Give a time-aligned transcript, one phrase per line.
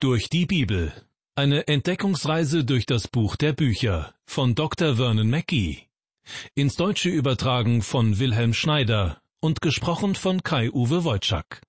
[0.00, 0.92] Durch die Bibel.
[1.34, 4.94] Eine Entdeckungsreise durch das Buch der Bücher von Dr.
[4.94, 5.88] Vernon Mackey.
[6.54, 11.62] Ins Deutsche übertragen von Wilhelm Schneider und gesprochen von Kai-Uwe Wojczak.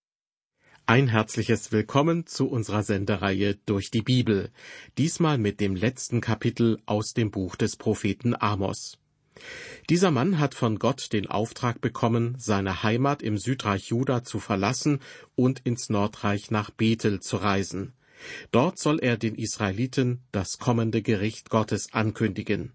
[0.86, 4.52] Ein herzliches Willkommen zu unserer Sendereihe durch die Bibel.
[5.00, 9.00] Diesmal mit dem letzten Kapitel aus dem Buch des Propheten Amos.
[9.90, 15.00] Dieser Mann hat von Gott den Auftrag bekommen, seine Heimat im Südreich Juda zu verlassen
[15.34, 17.94] und ins Nordreich nach Bethel zu reisen.
[18.52, 22.72] Dort soll er den Israeliten das kommende Gericht Gottes ankündigen.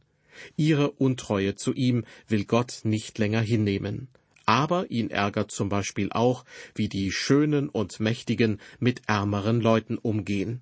[0.57, 4.09] Ihre Untreue zu ihm will Gott nicht länger hinnehmen.
[4.47, 6.45] Aber ihn ärgert zum Beispiel auch,
[6.75, 10.61] wie die Schönen und Mächtigen mit ärmeren Leuten umgehen.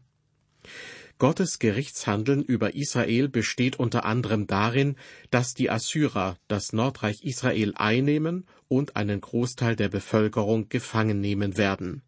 [1.18, 4.96] Gottes Gerichtshandeln über Israel besteht unter anderem darin,
[5.30, 12.02] dass die Assyrer das Nordreich Israel einnehmen und einen Großteil der Bevölkerung gefangen nehmen werden.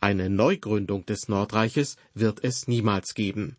[0.00, 3.56] Eine Neugründung des Nordreiches wird es niemals geben,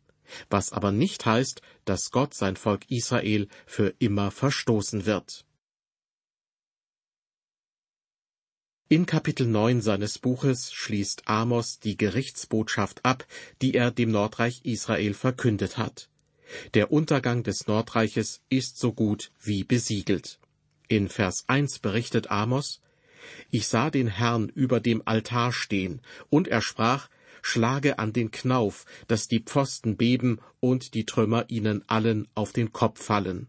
[0.49, 5.45] was aber nicht heißt, dass Gott sein Volk Israel für immer verstoßen wird.
[8.91, 13.27] In Kapitel 9 seines Buches schließt Amos die Gerichtsbotschaft ab,
[13.61, 16.09] die er dem Nordreich Israel verkündet hat.
[16.73, 20.39] Der Untergang des Nordreiches ist so gut wie besiegelt.
[20.87, 22.81] In Vers 1 berichtet Amos,
[23.51, 27.09] ich sah den Herrn über dem Altar stehen, und er sprach,
[27.41, 32.71] Schlage an den Knauf, dass die Pfosten beben und die Trümmer ihnen allen auf den
[32.71, 33.47] Kopf fallen.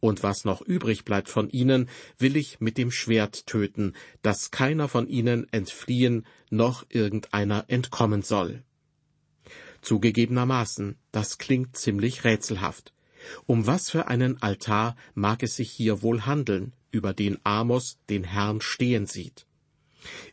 [0.00, 4.88] Und was noch übrig bleibt von ihnen, will ich mit dem Schwert töten, dass keiner
[4.88, 8.64] von ihnen entfliehen, noch irgendeiner entkommen soll.
[9.80, 12.92] Zugegebenermaßen, das klingt ziemlich rätselhaft.
[13.46, 18.22] Um was für einen Altar mag es sich hier wohl handeln, über den Amos den
[18.22, 19.46] Herrn stehen sieht?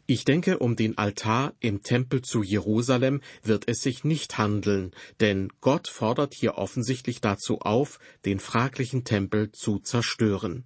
[0.07, 5.49] Ich denke, um den Altar im Tempel zu Jerusalem wird es sich nicht handeln, denn
[5.61, 10.66] Gott fordert hier offensichtlich dazu auf, den fraglichen Tempel zu zerstören.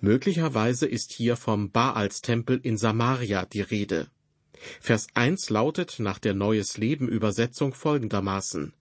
[0.00, 4.08] Möglicherweise ist hier vom Baalstempel in Samaria die Rede.
[4.80, 8.72] Vers 1 lautet nach der Neues Leben Übersetzung folgendermaßen.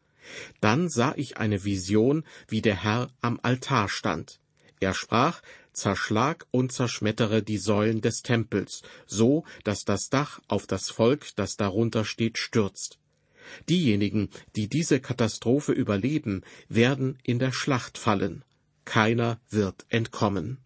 [0.62, 4.40] Dann sah ich eine Vision, wie der Herr am Altar stand.
[4.80, 5.42] Er sprach,
[5.76, 11.58] zerschlag und zerschmettere die Säulen des Tempels, so dass das Dach auf das Volk, das
[11.58, 13.00] darunter steht, stürzt.
[13.70, 18.44] Diejenigen, die diese Katastrophe überleben, werden in der Schlacht fallen.
[18.86, 20.58] Keiner wird entkommen.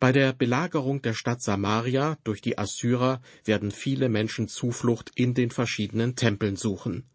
[0.00, 5.50] Bei der Belagerung der Stadt Samaria durch die Assyrer werden viele Menschen Zuflucht in den
[5.50, 7.08] verschiedenen Tempeln suchen.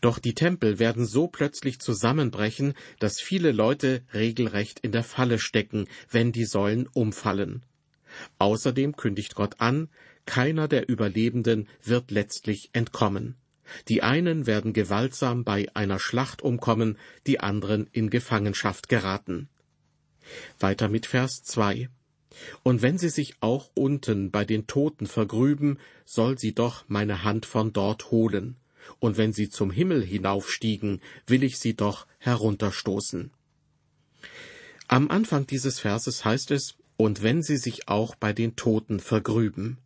[0.00, 5.88] Doch die Tempel werden so plötzlich zusammenbrechen, dass viele Leute regelrecht in der Falle stecken,
[6.10, 7.62] wenn die Säulen umfallen.
[8.38, 9.88] Außerdem kündigt Gott an,
[10.24, 13.36] keiner der Überlebenden wird letztlich entkommen.
[13.88, 16.96] Die einen werden gewaltsam bei einer Schlacht umkommen,
[17.26, 19.48] die anderen in Gefangenschaft geraten.
[20.58, 21.88] Weiter mit Vers 2.
[22.62, 27.46] Und wenn sie sich auch unten bei den Toten vergrüben, soll sie doch meine Hand
[27.46, 28.56] von dort holen
[28.98, 33.30] und wenn sie zum Himmel hinaufstiegen, will ich sie doch herunterstoßen.
[34.88, 39.78] Am Anfang dieses Verses heißt es, und wenn sie sich auch bei den Toten vergrüben.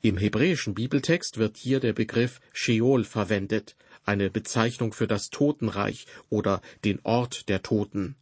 [0.00, 6.62] Im hebräischen Bibeltext wird hier der Begriff Sheol verwendet, eine Bezeichnung für das Totenreich oder
[6.84, 8.14] den Ort der Toten.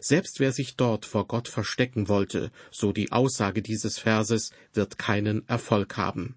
[0.00, 5.46] Selbst wer sich dort vor Gott verstecken wollte, so die Aussage dieses Verses, wird keinen
[5.48, 6.34] Erfolg haben.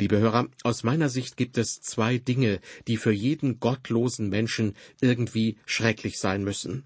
[0.00, 5.58] Liebe Hörer, aus meiner Sicht gibt es zwei Dinge, die für jeden gottlosen Menschen irgendwie
[5.66, 6.84] schrecklich sein müssen.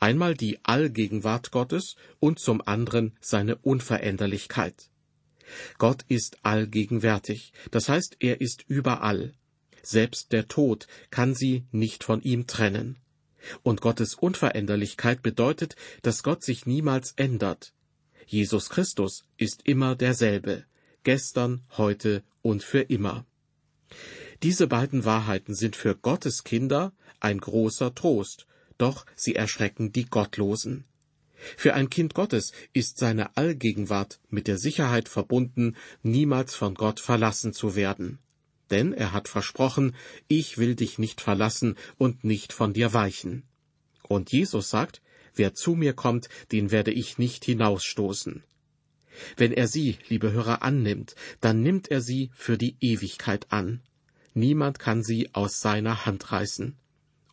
[0.00, 4.90] Einmal die Allgegenwart Gottes und zum anderen seine Unveränderlichkeit.
[5.78, 9.32] Gott ist allgegenwärtig, das heißt, er ist überall.
[9.82, 12.98] Selbst der Tod kann sie nicht von ihm trennen.
[13.62, 17.72] Und Gottes Unveränderlichkeit bedeutet, dass Gott sich niemals ändert.
[18.26, 20.66] Jesus Christus ist immer derselbe
[21.04, 23.24] gestern, heute und für immer.
[24.42, 28.46] Diese beiden Wahrheiten sind für Gottes Kinder ein großer Trost,
[28.78, 30.84] doch sie erschrecken die Gottlosen.
[31.56, 37.52] Für ein Kind Gottes ist seine Allgegenwart mit der Sicherheit verbunden, niemals von Gott verlassen
[37.52, 38.18] zu werden.
[38.70, 39.94] Denn er hat versprochen,
[40.28, 43.42] ich will dich nicht verlassen und nicht von dir weichen.
[44.08, 45.02] Und Jesus sagt,
[45.34, 48.42] wer zu mir kommt, den werde ich nicht hinausstoßen.
[49.36, 53.80] Wenn er sie, liebe Hörer, annimmt, dann nimmt er sie für die Ewigkeit an.
[54.34, 56.76] Niemand kann sie aus seiner Hand reißen.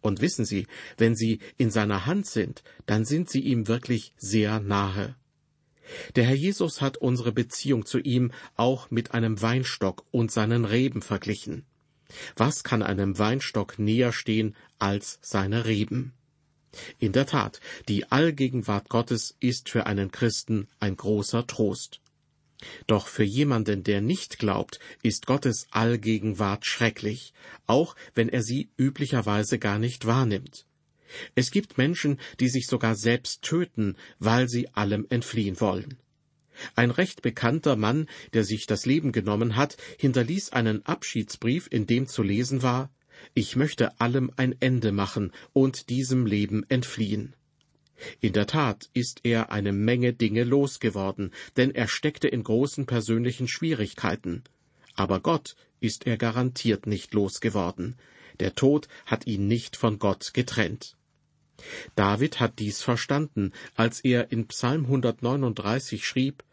[0.01, 0.65] Und wissen Sie,
[0.97, 5.15] wenn sie in seiner Hand sind, dann sind sie ihm wirklich sehr nahe.
[6.15, 11.01] Der Herr Jesus hat unsere Beziehung zu ihm auch mit einem Weinstock und seinen Reben
[11.01, 11.65] verglichen.
[12.35, 16.13] Was kann einem Weinstock näher stehen als seine Reben?
[16.99, 22.01] In der Tat, die Allgegenwart Gottes ist für einen Christen ein großer Trost.
[22.87, 27.33] Doch für jemanden, der nicht glaubt, ist Gottes Allgegenwart schrecklich,
[27.67, 30.65] auch wenn er sie üblicherweise gar nicht wahrnimmt.
[31.35, 35.97] Es gibt Menschen, die sich sogar selbst töten, weil sie allem entfliehen wollen.
[36.75, 42.07] Ein recht bekannter Mann, der sich das Leben genommen hat, hinterließ einen Abschiedsbrief, in dem
[42.07, 42.91] zu lesen war
[43.33, 47.35] Ich möchte allem ein Ende machen und diesem Leben entfliehen.
[48.21, 53.47] In der Tat ist er eine Menge Dinge losgeworden, denn er steckte in großen persönlichen
[53.47, 54.43] Schwierigkeiten.
[54.95, 57.95] Aber Gott ist er garantiert nicht losgeworden.
[58.39, 60.95] Der Tod hat ihn nicht von Gott getrennt.
[61.95, 66.43] David hat dies verstanden, als er in Psalm 139 schrieb,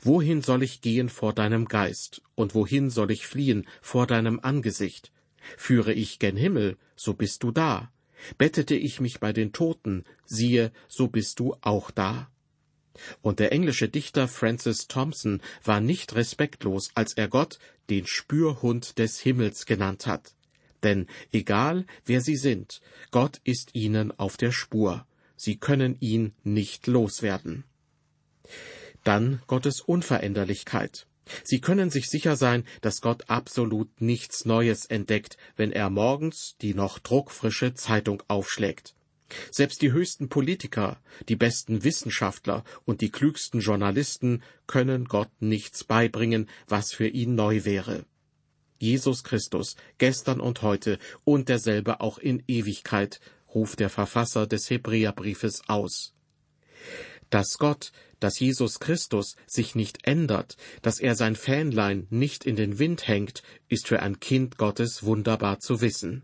[0.00, 5.12] Wohin soll ich gehen vor deinem Geist, und wohin soll ich fliehen vor deinem Angesicht?
[5.56, 7.92] Führe ich gen Himmel, so bist du da.
[8.38, 12.30] Bettete ich mich bei den Toten, siehe, so bist du auch da.
[13.20, 17.58] Und der englische Dichter Francis Thompson war nicht respektlos, als er Gott
[17.90, 20.34] den Spürhund des Himmels genannt hat.
[20.82, 25.06] Denn egal wer sie sind, Gott ist ihnen auf der Spur.
[25.36, 27.64] Sie können ihn nicht loswerden.
[29.04, 31.06] Dann Gottes Unveränderlichkeit.
[31.42, 36.74] Sie können sich sicher sein, dass Gott absolut nichts Neues entdeckt, wenn er morgens die
[36.74, 38.94] noch druckfrische Zeitung aufschlägt.
[39.50, 46.48] Selbst die höchsten Politiker, die besten Wissenschaftler und die klügsten Journalisten können Gott nichts beibringen,
[46.68, 48.06] was für ihn neu wäre.
[48.78, 53.20] Jesus Christus, gestern und heute und derselbe auch in Ewigkeit,
[53.52, 56.14] ruft der Verfasser des Hebräerbriefes aus.
[57.30, 62.78] Dass Gott, dass Jesus Christus sich nicht ändert, dass er sein Fähnlein nicht in den
[62.78, 66.22] Wind hängt, ist für ein Kind Gottes wunderbar zu wissen.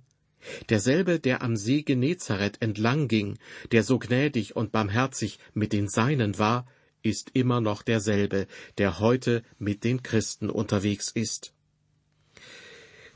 [0.68, 3.38] Derselbe, der am See Genezareth entlang ging,
[3.70, 6.66] der so gnädig und barmherzig mit den Seinen war,
[7.02, 8.46] ist immer noch derselbe,
[8.78, 11.52] der heute mit den Christen unterwegs ist.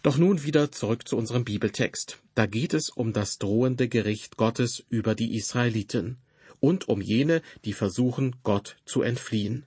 [0.02, 2.18] Doch nun wieder zurück zu unserem Bibeltext.
[2.34, 6.18] Da geht es um das drohende Gericht Gottes über die Israeliten
[6.60, 9.66] und um jene, die versuchen, Gott zu entfliehen.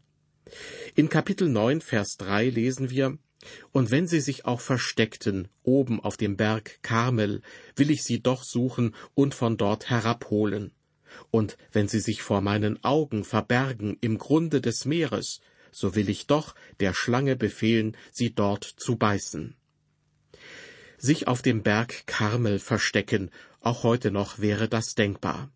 [0.95, 3.17] In Kapitel 9, Vers 3 lesen wir,
[3.71, 7.41] Und wenn sie sich auch versteckten, oben auf dem Berg Karmel,
[7.75, 10.73] will ich sie doch suchen und von dort herabholen.
[11.31, 15.39] Und wenn sie sich vor meinen Augen verbergen im Grunde des Meeres,
[15.71, 19.55] so will ich doch der Schlange befehlen, sie dort zu beißen.
[20.97, 23.31] Sich auf dem Berg Karmel verstecken,
[23.61, 25.51] auch heute noch wäre das denkbar.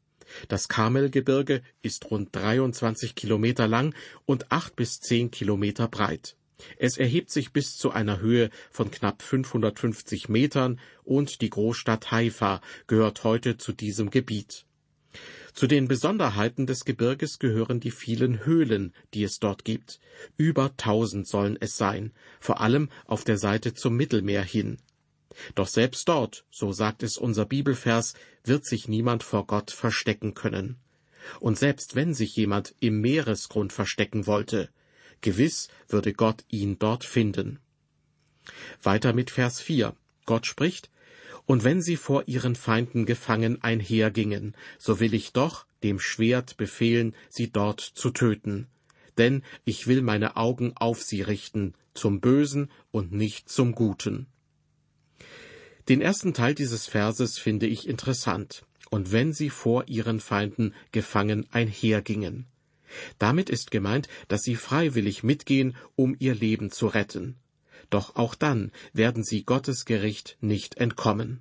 [0.48, 3.96] Das Karmelgebirge ist rund 23 Kilometer lang
[4.26, 6.36] und acht bis zehn Kilometer breit.
[6.78, 12.62] Es erhebt sich bis zu einer Höhe von knapp 550 Metern und die Großstadt Haifa
[12.88, 14.66] gehört heute zu diesem Gebiet.
[15.54, 20.00] Zu den Besonderheiten des Gebirges gehören die vielen Höhlen, die es dort gibt.
[20.36, 24.78] Über tausend sollen es sein, vor allem auf der Seite zum Mittelmeer hin.
[25.56, 28.14] Doch selbst dort, so sagt es unser Bibelvers,
[28.44, 30.78] wird sich niemand vor Gott verstecken können.
[31.40, 34.70] Und selbst wenn sich jemand im Meeresgrund verstecken wollte,
[35.22, 37.60] gewiss würde Gott ihn dort finden.
[38.82, 39.96] Weiter mit Vers 4.
[40.26, 40.90] Gott spricht,
[41.46, 47.16] Und wenn sie vor ihren Feinden gefangen einhergingen, so will ich doch dem Schwert befehlen,
[47.30, 48.68] sie dort zu töten.
[49.18, 54.28] Denn ich will meine Augen auf sie richten, zum Bösen und nicht zum Guten.
[55.90, 58.66] Den ersten Teil dieses Verses finde ich interessant.
[58.90, 62.46] Und wenn sie vor ihren Feinden gefangen einhergingen.
[63.18, 67.36] Damit ist gemeint, dass sie freiwillig mitgehen, um ihr Leben zu retten.
[67.90, 71.40] Doch auch dann werden sie Gottes Gericht nicht entkommen.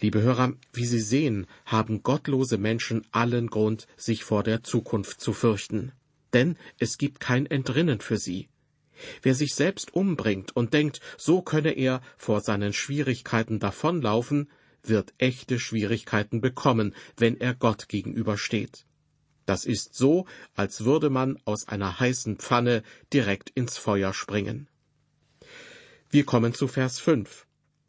[0.00, 5.34] Liebe Hörer, wie Sie sehen, haben gottlose Menschen allen Grund, sich vor der Zukunft zu
[5.34, 5.92] fürchten.
[6.32, 8.48] Denn es gibt kein Entrinnen für sie.
[9.22, 14.50] Wer sich selbst umbringt und denkt, so könne er vor seinen Schwierigkeiten davonlaufen,
[14.82, 18.86] wird echte Schwierigkeiten bekommen, wenn er Gott gegenübersteht.
[19.46, 24.68] Das ist so, als würde man aus einer heißen Pfanne direkt ins Feuer springen.
[26.08, 27.46] Wir kommen zu Vers 5.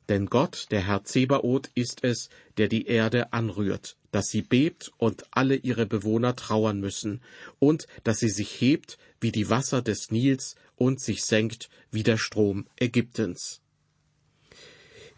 [0.10, 5.24] Denn Gott, der Herr Zebaoth, ist es, der die Erde anrührt, dass sie bebt und
[5.32, 7.22] alle ihre Bewohner trauern müssen,
[7.60, 12.18] und dass sie sich hebt wie die Wasser des Nils und sich senkt wie der
[12.18, 13.62] Strom Ägyptens.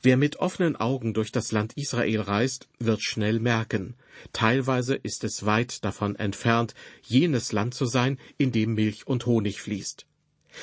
[0.01, 3.95] Wer mit offenen Augen durch das Land Israel reist, wird schnell merken,
[4.33, 9.61] teilweise ist es weit davon entfernt, jenes Land zu sein, in dem Milch und Honig
[9.61, 10.05] fließt.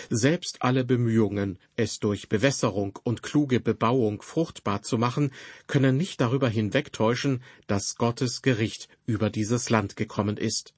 [0.08, 5.32] Selbst alle Bemühungen, es durch Bewässerung und kluge Bebauung fruchtbar zu machen,
[5.66, 10.74] können nicht darüber hinwegtäuschen, dass Gottes Gericht über dieses Land gekommen ist.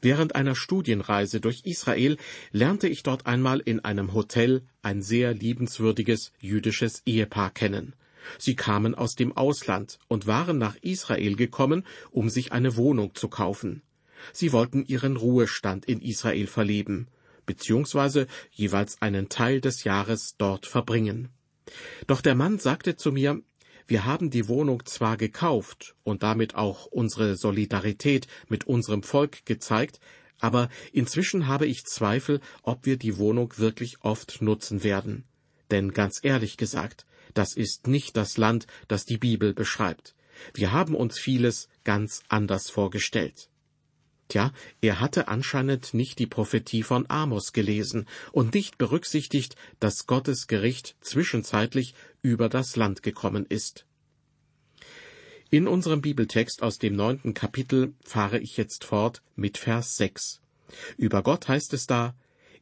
[0.00, 2.18] Während einer Studienreise durch Israel
[2.52, 7.94] lernte ich dort einmal in einem Hotel ein sehr liebenswürdiges jüdisches Ehepaar kennen.
[8.38, 13.28] Sie kamen aus dem Ausland und waren nach Israel gekommen, um sich eine Wohnung zu
[13.28, 13.82] kaufen.
[14.32, 17.08] Sie wollten ihren Ruhestand in Israel verleben,
[17.46, 21.30] beziehungsweise jeweils einen Teil des Jahres dort verbringen.
[22.06, 23.42] Doch der Mann sagte zu mir,
[23.86, 30.00] wir haben die Wohnung zwar gekauft und damit auch unsere Solidarität mit unserem Volk gezeigt,
[30.38, 35.24] aber inzwischen habe ich Zweifel, ob wir die Wohnung wirklich oft nutzen werden.
[35.70, 40.14] Denn ganz ehrlich gesagt, das ist nicht das Land, das die Bibel beschreibt.
[40.52, 43.48] Wir haben uns vieles ganz anders vorgestellt.
[44.28, 50.46] Tja, er hatte anscheinend nicht die Prophetie von Amos gelesen und nicht berücksichtigt, dass Gottes
[50.46, 53.86] Gericht zwischenzeitlich über das Land gekommen ist.
[55.50, 60.40] In unserem Bibeltext aus dem neunten Kapitel fahre ich jetzt fort mit Vers sechs.
[60.96, 62.16] Über Gott heißt es da,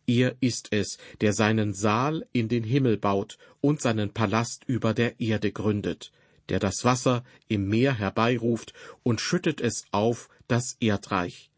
[0.07, 5.21] er ist es, der seinen Saal in den Himmel baut und seinen Palast über der
[5.21, 6.11] Erde gründet,
[6.49, 11.52] der das Wasser im Meer herbeiruft und schüttet es auf das Erdreich.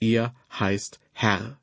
[0.00, 1.58] Er heißt Herr.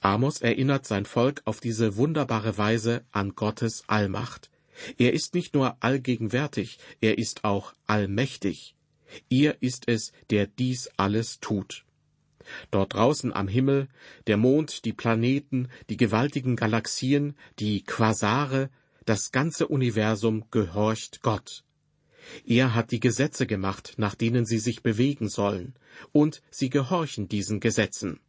[0.00, 4.50] Amos erinnert sein Volk auf diese wunderbare Weise an Gottes Allmacht.
[4.98, 8.74] Er ist nicht nur allgegenwärtig, er ist auch allmächtig.
[9.30, 11.84] Er ist es, der dies alles tut.
[12.72, 13.88] Dort draußen am Himmel,
[14.26, 18.70] der Mond, die Planeten, die gewaltigen Galaxien, die Quasare,
[19.04, 21.64] das ganze Universum gehorcht Gott.
[22.44, 25.74] Er hat die Gesetze gemacht, nach denen sie sich bewegen sollen,
[26.12, 28.20] und sie gehorchen diesen Gesetzen.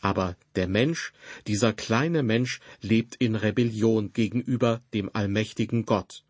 [0.00, 1.12] Aber der Mensch,
[1.46, 6.24] dieser kleine Mensch, lebt in Rebellion gegenüber dem allmächtigen Gott.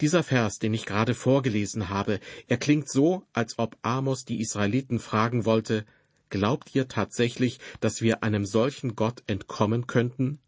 [0.00, 5.00] Dieser Vers, den ich gerade vorgelesen habe, er klingt so, als ob Amos die Israeliten
[5.00, 5.84] fragen wollte,
[6.30, 10.38] Glaubt ihr tatsächlich, dass wir einem solchen Gott entkommen könnten?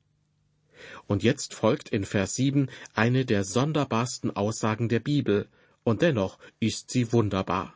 [1.07, 5.49] Und jetzt folgt in Vers 7 eine der sonderbarsten Aussagen der Bibel,
[5.83, 7.75] und dennoch ist sie wunderbar.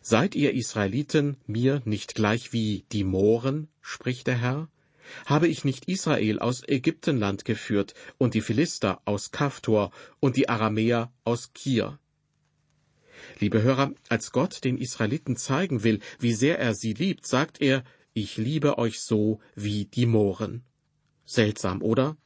[0.00, 4.68] Seid ihr Israeliten mir nicht gleich wie die Mohren, spricht der Herr?
[5.26, 11.12] Habe ich nicht Israel aus Ägyptenland geführt und die Philister aus Kaftor und die Aramäer
[11.24, 11.98] aus Kir?
[13.40, 17.84] Liebe Hörer, als Gott den Israeliten zeigen will, wie sehr er sie liebt, sagt er,
[18.12, 20.64] ich liebe euch so wie die Mohren.
[21.28, 22.16] Seltsam, oder?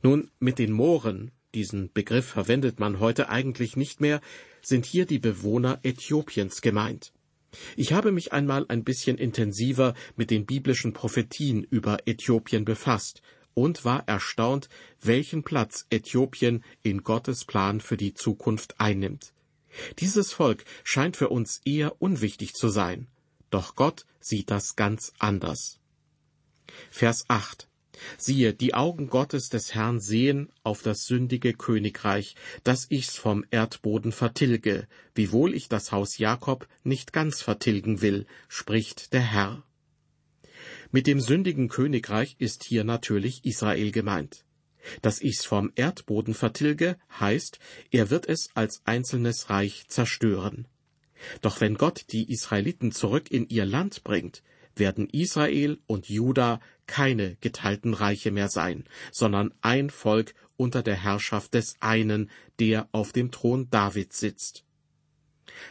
[0.00, 4.20] Nun, mit den Mohren, diesen Begriff verwendet man heute eigentlich nicht mehr,
[4.62, 7.12] sind hier die Bewohner Äthiopiens gemeint.
[7.76, 13.20] Ich habe mich einmal ein bisschen intensiver mit den biblischen Prophetien über Äthiopien befasst
[13.52, 14.68] und war erstaunt,
[15.00, 19.34] welchen Platz Äthiopien in Gottes Plan für die Zukunft einnimmt.
[19.98, 23.08] Dieses Volk scheint für uns eher unwichtig zu sein,
[23.50, 25.80] doch Gott sieht das ganz anders.
[26.90, 27.68] Vers 8
[28.18, 34.12] Siehe, die Augen Gottes des Herrn sehen auf das sündige Königreich, dass ich's vom Erdboden
[34.12, 39.62] vertilge, wiewohl ich das Haus Jakob nicht ganz vertilgen will, spricht der Herr.
[40.90, 44.44] Mit dem sündigen Königreich ist hier natürlich Israel gemeint.
[45.02, 47.58] Dass ich's vom Erdboden vertilge, heißt,
[47.90, 50.68] er wird es als einzelnes Reich zerstören.
[51.40, 54.42] Doch wenn Gott die Israeliten zurück in ihr Land bringt,
[54.76, 61.54] werden Israel und Juda keine geteilten Reiche mehr sein, sondern ein Volk unter der Herrschaft
[61.54, 64.64] des einen, der auf dem Thron Davids sitzt.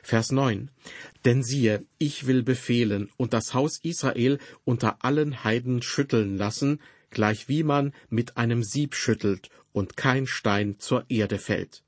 [0.02, 0.72] Vers 9.
[1.26, 6.80] Denn siehe, ich will befehlen und das Haus Israel unter allen Heiden schütteln lassen,
[7.10, 11.84] gleich wie man mit einem Sieb schüttelt und kein Stein zur Erde fällt.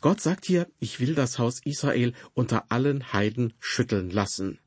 [0.00, 4.60] Gott sagt hier, ich will das Haus Israel unter allen Heiden schütteln lassen.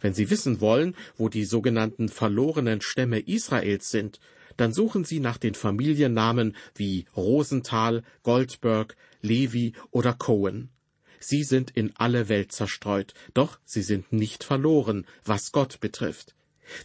[0.00, 4.20] Wenn Sie wissen wollen, wo die sogenannten verlorenen Stämme Israels sind,
[4.56, 10.70] dann suchen Sie nach den Familiennamen wie Rosenthal, Goldberg, Levi oder Cohen.
[11.18, 16.34] Sie sind in alle Welt zerstreut, doch sie sind nicht verloren, was Gott betrifft.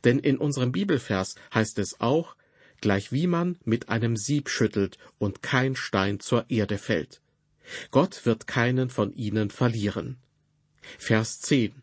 [0.03, 2.35] Denn in unserem Bibelvers heißt es auch,
[2.81, 7.21] gleich wie man mit einem Sieb schüttelt und kein Stein zur Erde fällt.
[7.91, 10.17] Gott wird keinen von ihnen verlieren.
[10.99, 11.73] Vers 10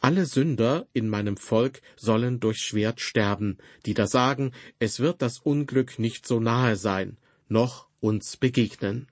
[0.00, 5.38] alle Sünder in meinem Volk sollen durch Schwert sterben, die da sagen, es wird das
[5.38, 7.16] Unglück nicht so nahe sein,
[7.48, 9.08] noch uns begegnen.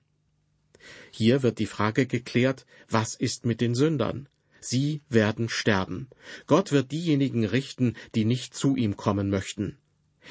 [1.11, 4.29] Hier wird die Frage geklärt, was ist mit den Sündern?
[4.61, 6.09] Sie werden sterben.
[6.47, 9.77] Gott wird diejenigen richten, die nicht zu ihm kommen möchten.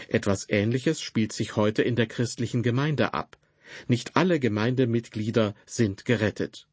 [0.09, 3.37] Etwas Ähnliches spielt sich heute in der christlichen Gemeinde ab.
[3.87, 6.66] Nicht alle Gemeindemitglieder sind gerettet.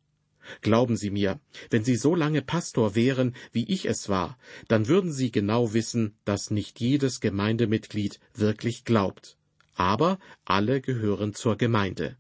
[0.61, 4.37] Glauben Sie mir, wenn Sie so lange Pastor wären, wie ich es war,
[4.67, 9.37] dann würden Sie genau wissen, dass nicht jedes Gemeindemitglied wirklich glaubt.
[9.75, 12.17] Aber alle gehören zur Gemeinde.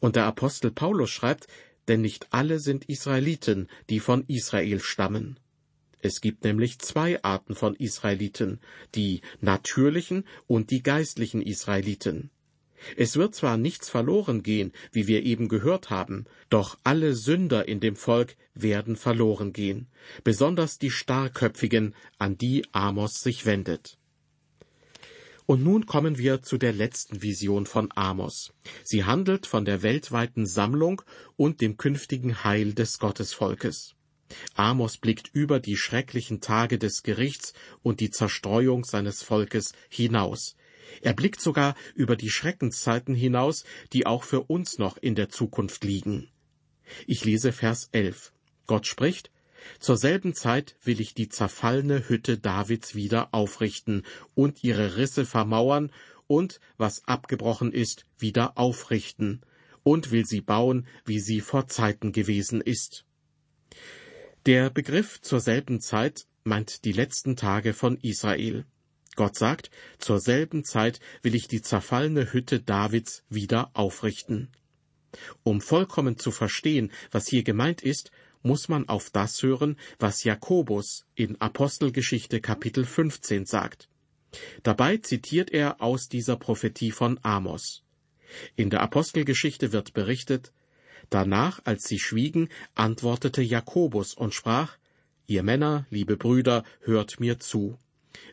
[0.00, 1.46] Und der Apostel Paulus schreibt,
[1.88, 5.38] denn nicht alle sind Israeliten, die von Israel stammen.
[6.00, 8.60] Es gibt nämlich zwei Arten von Israeliten,
[8.94, 12.30] die natürlichen und die geistlichen Israeliten.
[12.96, 17.80] Es wird zwar nichts verloren gehen, wie wir eben gehört haben, doch alle Sünder in
[17.80, 19.88] dem Volk werden verloren gehen,
[20.24, 23.98] besonders die Starrköpfigen, an die Amos sich wendet.
[25.46, 28.52] Und nun kommen wir zu der letzten Vision von Amos.
[28.84, 31.02] Sie handelt von der weltweiten Sammlung
[31.36, 33.94] und dem künftigen Heil des Gottesvolkes.
[34.54, 40.56] Amos blickt über die schrecklichen Tage des Gerichts und die Zerstreuung seines Volkes hinaus.
[41.00, 45.84] Er blickt sogar über die Schreckenszeiten hinaus, die auch für uns noch in der Zukunft
[45.84, 46.28] liegen.
[47.06, 48.32] Ich lese Vers 11.
[48.66, 49.30] Gott spricht,
[49.78, 54.02] zur selben Zeit will ich die zerfallene Hütte Davids wieder aufrichten
[54.34, 55.92] und ihre Risse vermauern
[56.26, 59.42] und, was abgebrochen ist, wieder aufrichten
[59.82, 63.04] und will sie bauen, wie sie vor Zeiten gewesen ist.
[64.46, 68.64] Der Begriff zur selben Zeit meint die letzten Tage von Israel.
[69.14, 74.48] Gott sagt, zur selben Zeit will ich die zerfallene Hütte Davids wieder aufrichten.
[75.42, 78.10] Um vollkommen zu verstehen, was hier gemeint ist,
[78.42, 83.88] muss man auf das hören, was Jakobus in Apostelgeschichte Kapitel 15 sagt.
[84.62, 87.84] Dabei zitiert er aus dieser Prophetie von Amos.
[88.56, 90.52] In der Apostelgeschichte wird berichtet,
[91.10, 94.78] danach, als sie schwiegen, antwortete Jakobus und sprach,
[95.26, 97.78] Ihr Männer, liebe Brüder, hört mir zu.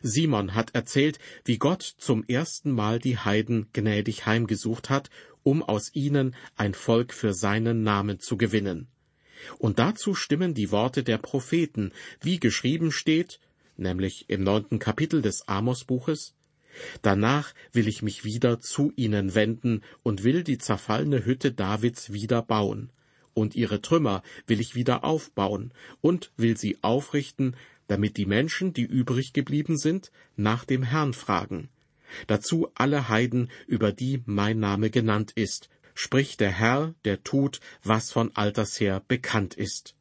[0.02, 5.10] Simon hat erzählt, wie Gott zum ersten Mal die Heiden gnädig heimgesucht hat,
[5.42, 8.88] um aus ihnen ein Volk für seinen Namen zu gewinnen.
[9.58, 13.40] Und dazu stimmen die Worte der Propheten, wie geschrieben steht,
[13.76, 16.34] nämlich im neunten Kapitel des Amosbuches,
[17.02, 22.42] Danach will ich mich wieder zu ihnen wenden und will die zerfallene Hütte Davids wieder
[22.42, 22.90] bauen,
[23.34, 27.56] und ihre Trümmer will ich wieder aufbauen und will sie aufrichten,
[27.90, 31.70] damit die Menschen, die übrig geblieben sind, nach dem Herrn fragen.
[32.28, 38.12] Dazu alle Heiden, über die mein Name genannt ist, spricht der Herr, der tut, was
[38.12, 39.96] von alters her bekannt ist.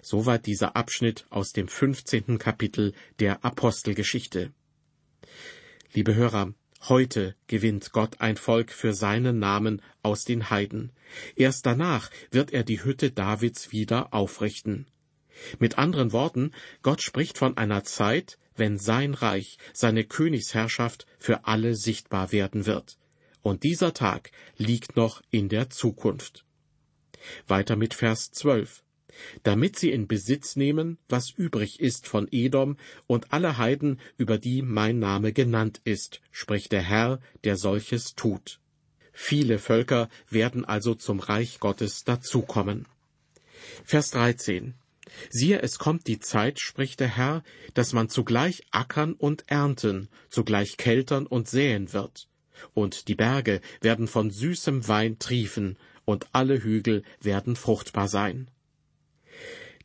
[0.00, 2.38] Soweit dieser Abschnitt aus dem 15.
[2.38, 4.50] Kapitel der Apostelgeschichte.
[5.92, 6.54] Liebe Hörer,
[6.88, 10.92] heute gewinnt Gott ein Volk für seinen Namen aus den Heiden.
[11.36, 14.86] Erst danach wird er die Hütte Davids wieder aufrichten.
[15.58, 21.74] Mit anderen Worten, Gott spricht von einer Zeit, wenn sein Reich, seine Königsherrschaft für alle
[21.74, 22.98] sichtbar werden wird.
[23.42, 26.44] Und dieser Tag liegt noch in der Zukunft.
[27.46, 28.84] Weiter mit Vers 12.
[29.42, 34.62] Damit sie in Besitz nehmen, was übrig ist von Edom und alle Heiden, über die
[34.62, 38.58] mein Name genannt ist, spricht der Herr, der solches tut.
[39.12, 42.86] Viele Völker werden also zum Reich Gottes dazukommen.
[43.84, 44.74] Vers 13.
[45.30, 47.42] Siehe, es kommt die Zeit, spricht der Herr,
[47.74, 52.28] dass man zugleich ackern und ernten, zugleich keltern und säen wird.
[52.74, 58.50] Und die Berge werden von süßem Wein triefen, und alle Hügel werden fruchtbar sein.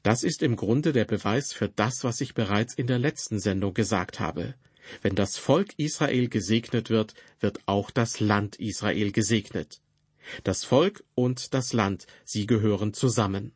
[0.03, 3.73] Das ist im Grunde der Beweis für das, was ich bereits in der letzten Sendung
[3.73, 4.55] gesagt habe.
[5.01, 9.81] Wenn das Volk Israel gesegnet wird, wird auch das Land Israel gesegnet.
[10.43, 13.53] Das Volk und das Land, sie gehören zusammen.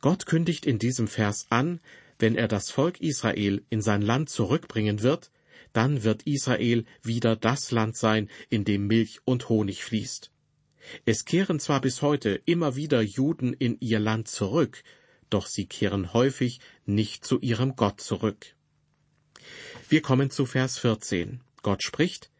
[0.00, 1.80] Gott kündigt in diesem Vers an,
[2.18, 5.30] wenn er das Volk Israel in sein Land zurückbringen wird,
[5.72, 10.30] dann wird Israel wieder das Land sein, in dem Milch und Honig fließt.
[11.04, 14.82] Es kehren zwar bis heute immer wieder Juden in ihr Land zurück,
[15.30, 18.54] doch sie kehren häufig nicht zu ihrem Gott zurück.
[19.88, 21.40] Wir kommen zu Vers 14.
[21.62, 22.30] Gott spricht,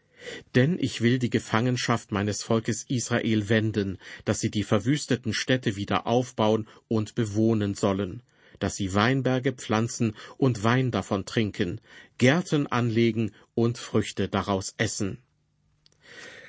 [0.54, 6.06] denn ich will die Gefangenschaft meines Volkes Israel wenden, dass sie die verwüsteten Städte wieder
[6.06, 8.22] aufbauen und bewohnen sollen,
[8.58, 11.80] dass sie Weinberge pflanzen und Wein davon trinken,
[12.18, 15.18] Gärten anlegen und Früchte daraus essen.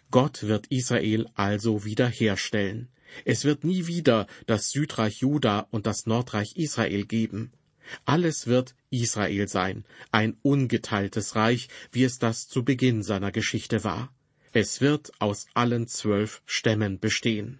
[0.09, 2.89] Gott wird Israel also wiederherstellen.
[3.25, 7.51] Es wird nie wieder das Südreich Juda und das Nordreich Israel geben.
[8.05, 14.13] Alles wird Israel sein, ein ungeteiltes Reich, wie es das zu Beginn seiner Geschichte war.
[14.53, 17.59] Es wird aus allen zwölf Stämmen bestehen.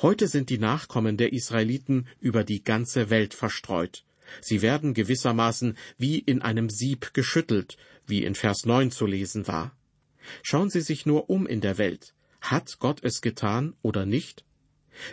[0.00, 4.04] Heute sind die Nachkommen der Israeliten über die ganze Welt verstreut.
[4.40, 9.76] Sie werden gewissermaßen wie in einem Sieb geschüttelt, wie in Vers 9 zu lesen war.
[10.42, 12.14] Schauen Sie sich nur um in der Welt.
[12.40, 14.44] Hat Gott es getan oder nicht?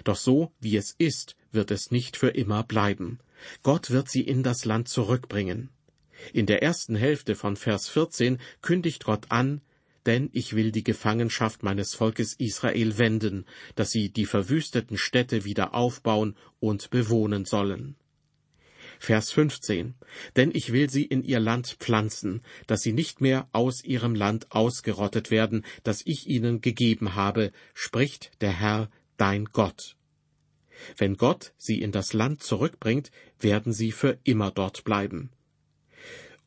[0.04, 3.20] Doch so wie es ist, wird es nicht für immer bleiben.
[3.64, 5.70] Gott wird sie in das Land zurückbringen.
[6.34, 9.62] In der ersten Hälfte von Vers 14 kündigt Gott an,
[10.06, 15.74] denn ich will die Gefangenschaft meines Volkes Israel wenden, dass sie die verwüsteten Städte wieder
[15.74, 17.96] aufbauen und bewohnen sollen.
[19.00, 19.96] Vers 15.
[20.36, 24.52] Denn ich will sie in ihr Land pflanzen, dass sie nicht mehr aus ihrem Land
[24.52, 29.96] ausgerottet werden, das ich ihnen gegeben habe, spricht der Herr, dein Gott.
[30.98, 35.30] Wenn Gott sie in das Land zurückbringt, werden sie für immer dort bleiben.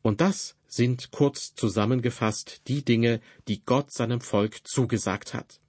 [0.01, 5.59] Und das sind kurz zusammengefasst die Dinge, die Gott seinem Volk zugesagt hat.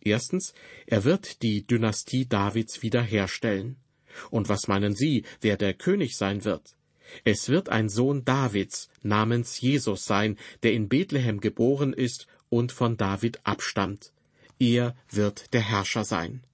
[0.00, 0.54] Erstens,
[0.86, 3.76] er wird die Dynastie Davids wiederherstellen.
[4.30, 6.76] Und was meinen Sie, wer der König sein wird?
[7.24, 12.96] Es wird ein Sohn Davids namens Jesus sein, der in Bethlehem geboren ist und von
[12.96, 14.12] David abstammt.
[14.58, 16.44] Er wird der Herrscher sein.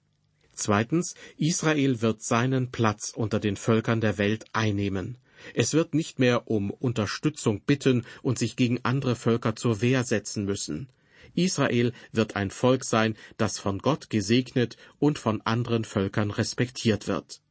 [0.59, 5.17] Zweitens, Israel wird seinen Platz unter den Völkern der Welt einnehmen.
[5.53, 10.43] Es wird nicht mehr um Unterstützung bitten und sich gegen andere Völker zur Wehr setzen
[10.43, 10.89] müssen.
[11.33, 17.41] Israel wird ein Volk sein, das von Gott gesegnet und von anderen Völkern respektiert wird.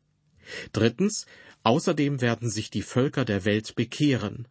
[0.75, 1.25] Drittens,
[1.62, 4.49] außerdem werden sich die Völker der Welt bekehren.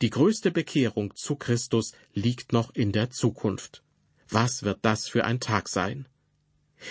[0.00, 3.82] Die größte Bekehrung zu Christus liegt noch in der Zukunft.
[4.28, 6.06] Was wird das für ein Tag sein?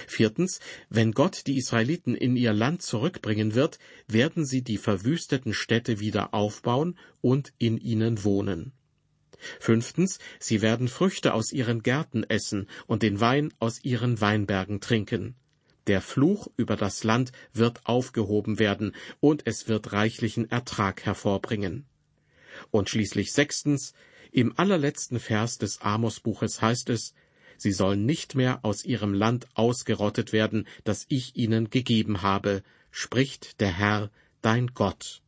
[0.08, 6.00] Viertens, wenn Gott die Israeliten in ihr Land zurückbringen wird, werden sie die verwüsteten Städte
[6.00, 8.72] wieder aufbauen und in ihnen wohnen.
[9.60, 15.36] Fünftens, sie werden Früchte aus ihren Gärten essen und den Wein aus ihren Weinbergen trinken.
[15.88, 21.86] Der Fluch über das Land wird aufgehoben werden und es wird reichlichen Ertrag hervorbringen.
[22.72, 23.94] Und schließlich sechstens,
[24.32, 27.14] im allerletzten Vers des Amos-Buches heißt es,
[27.58, 33.60] Sie sollen nicht mehr aus ihrem Land ausgerottet werden, das ich ihnen gegeben habe, spricht
[33.62, 35.22] der Herr, dein Gott.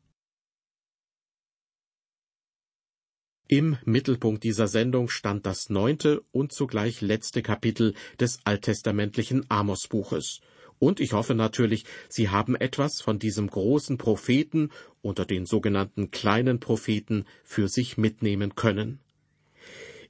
[3.49, 10.41] Im Mittelpunkt dieser Sendung stand das neunte und zugleich letzte Kapitel des alttestamentlichen Amos-Buches.
[10.79, 14.69] Und ich hoffe natürlich, Sie haben etwas von diesem großen Propheten
[15.01, 18.99] unter den sogenannten kleinen Propheten für sich mitnehmen können.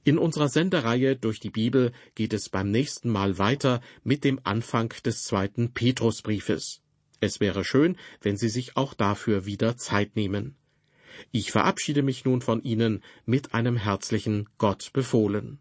[0.04, 4.94] In unserer Sendereihe durch die Bibel geht es beim nächsten Mal weiter mit dem Anfang
[5.04, 6.80] des zweiten Petrusbriefes.
[7.20, 10.56] Es wäre schön, wenn Sie sich auch dafür wieder Zeit nehmen.
[11.32, 15.58] Ich verabschiede mich nun von Ihnen mit einem herzlichen Gott befohlen.